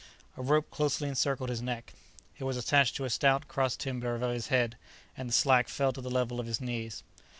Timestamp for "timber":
3.77-4.15